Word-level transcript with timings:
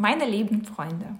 Meine 0.00 0.24
lieben 0.24 0.64
Freunde, 0.64 1.14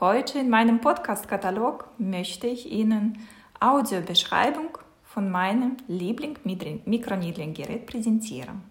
heute 0.00 0.40
in 0.40 0.50
meinem 0.50 0.80
Podcast-Katalog 0.80 1.86
möchte 1.96 2.48
ich 2.48 2.72
Ihnen 2.72 3.20
Audiobeschreibung 3.60 4.78
von 5.04 5.30
meinem 5.30 5.76
Liebling-Mikroniedling-Gerät 5.86 7.86
präsentieren. 7.86 8.62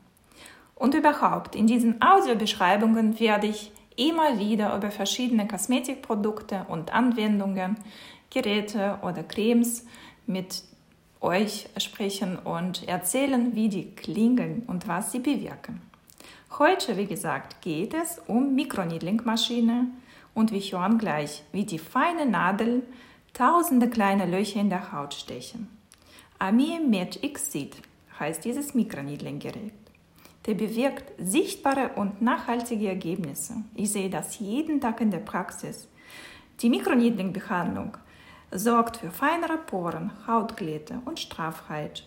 Und 0.75 0.93
überhaupt, 0.93 1.55
in 1.55 1.67
diesen 1.67 2.01
Audiobeschreibungen 2.01 3.17
werde 3.17 3.47
ich 3.47 3.71
immer 3.95 4.39
wieder 4.39 4.75
über 4.75 4.91
verschiedene 4.91 5.47
Kosmetikprodukte 5.47 6.65
und 6.67 6.93
Anwendungen, 6.93 7.77
Geräte 8.29 8.99
oder 9.03 9.23
Cremes 9.23 9.85
mit 10.27 10.65
euch 11.21 11.69
sprechen 11.77 12.37
und 12.39 12.85
erzählen, 12.89 13.55
wie 13.55 13.69
die 13.69 13.95
klingeln 13.95 14.63
und 14.67 14.89
was 14.89 15.13
sie 15.13 15.19
bewirken. 15.19 15.92
Heute, 16.59 16.97
wie 16.97 17.07
gesagt, 17.07 17.63
geht 17.63 17.95
es 17.95 18.21
um 18.27 18.53
Mikroniedlingmaschine 18.53 19.87
und 20.35 20.51
wir 20.51 20.59
hören 20.59 20.99
gleich, 20.99 21.41
wie 21.51 21.65
die 21.65 21.79
feine 21.79 22.27
Nadel 22.27 22.83
tausende 23.33 23.89
kleine 23.89 24.27
Löcher 24.27 24.61
in 24.61 24.69
der 24.69 24.91
Haut 24.91 25.15
stechen. 25.15 25.67
Amie 26.37 26.79
Med 26.79 27.19
Xit 27.33 27.77
heißt 28.19 28.45
dieses 28.45 28.75
Mikroniedlinggerät. 28.75 29.73
Der 30.45 30.53
bewirkt 30.53 31.11
sichtbare 31.17 31.89
und 31.95 32.21
nachhaltige 32.21 32.87
Ergebnisse. 32.87 33.55
Ich 33.73 33.91
sehe 33.91 34.11
das 34.11 34.37
jeden 34.37 34.79
Tag 34.79 35.01
in 35.01 35.09
der 35.09 35.19
Praxis. 35.19 35.87
Die 36.59 36.69
Mikroniedlingbehandlung 36.69 37.97
sorgt 38.51 38.97
für 38.97 39.09
feinere 39.09 39.57
Poren, 39.57 40.11
Hautglätte 40.27 41.01
und 41.05 41.19
Straffheit 41.19 42.03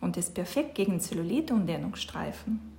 und 0.00 0.16
ist 0.16 0.34
perfekt 0.34 0.76
gegen 0.76 0.98
Zellulite 0.98 1.52
und 1.52 1.66
Dehnungsstreifen. 1.66 2.71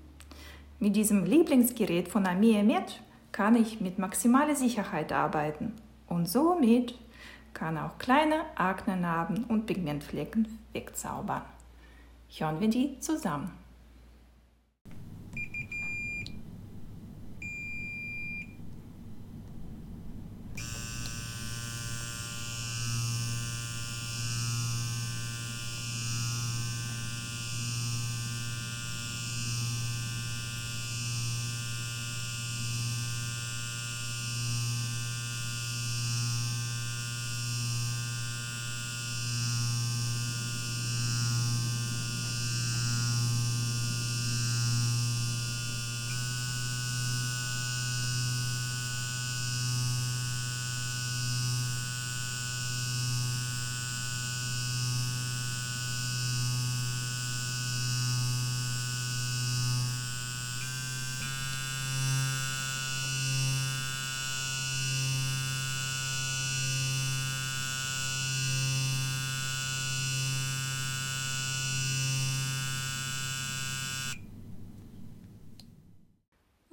Mit 0.84 0.98
diesem 0.98 1.24
Lieblingsgerät 1.24 2.10
von 2.10 2.28
Amie 2.28 2.62
Med 2.62 3.02
kann 3.32 3.56
ich 3.56 3.80
mit 3.80 4.00
maximaler 4.00 4.54
Sicherheit 4.54 5.14
arbeiten 5.14 5.72
und 6.08 6.28
somit 6.28 7.00
kann 7.54 7.78
auch 7.78 7.98
kleine 8.00 8.42
Aknenarben 8.56 9.46
und 9.46 9.66
Pigmentflecken 9.66 10.60
wegzaubern. 10.74 11.44
Hören 12.28 12.60
wir 12.60 12.68
die 12.68 13.00
zusammen. 13.00 13.63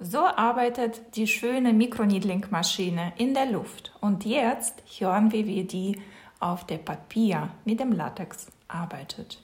So 0.03 0.25
arbeitet 0.25 1.15
die 1.15 1.27
schöne 1.27 1.73
Mikroniedlingmaschine 1.73 3.13
in 3.17 3.35
der 3.35 3.45
Luft. 3.45 3.93
Und 4.01 4.25
jetzt 4.25 4.81
hören 4.97 5.31
wir, 5.31 5.45
wie 5.45 5.63
die 5.63 6.01
auf 6.39 6.65
dem 6.65 6.83
Papier 6.83 7.51
mit 7.65 7.79
dem 7.79 7.91
Latex 7.91 8.47
arbeitet. 8.67 9.39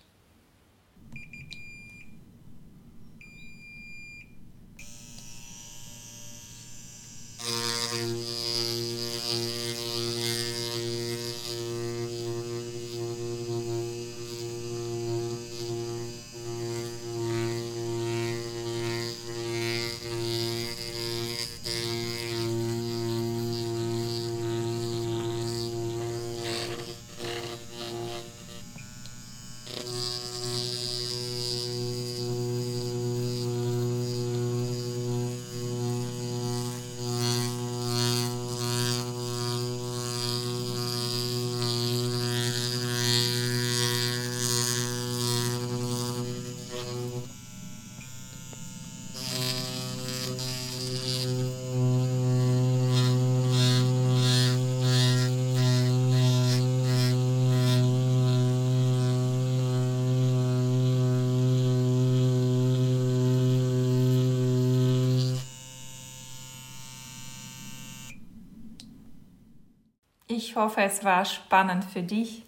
Ich 70.29 70.57
hoffe, 70.57 70.81
es 70.81 71.05
war 71.05 71.23
spannend 71.23 71.85
für 71.85 72.03
dich. 72.03 72.43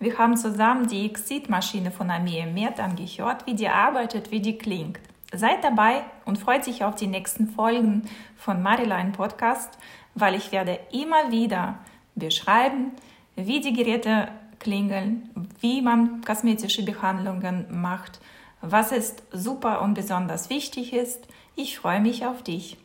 Wir 0.00 0.18
haben 0.18 0.36
zusammen 0.36 0.88
die 0.88 1.06
Exit-Maschine 1.06 1.92
von 1.92 2.10
Amie 2.10 2.44
Mert 2.46 2.80
angehört, 2.80 3.46
wie 3.46 3.54
die 3.54 3.68
arbeitet, 3.68 4.32
wie 4.32 4.40
die 4.40 4.58
klingt. 4.58 4.98
Seid 5.32 5.62
dabei 5.62 6.02
und 6.24 6.40
freut 6.40 6.64
sich 6.64 6.82
auf 6.82 6.96
die 6.96 7.06
nächsten 7.06 7.46
Folgen 7.46 8.08
von 8.36 8.60
Mariline 8.60 9.12
Podcast, 9.12 9.78
weil 10.16 10.34
ich 10.34 10.50
werde 10.50 10.80
immer 10.90 11.30
wieder 11.30 11.78
beschreiben, 12.16 12.90
wie 13.36 13.60
die 13.60 13.72
Geräte 13.72 14.26
klingeln, 14.58 15.30
wie 15.60 15.80
man 15.80 16.22
kosmetische 16.24 16.84
Behandlungen 16.84 17.66
macht, 17.70 18.18
was 18.62 18.90
ist 18.90 19.22
super 19.30 19.82
und 19.82 19.94
besonders 19.94 20.50
wichtig 20.50 20.92
ist. 20.92 21.28
Ich 21.54 21.78
freue 21.78 22.00
mich 22.00 22.26
auf 22.26 22.42
dich. 22.42 22.78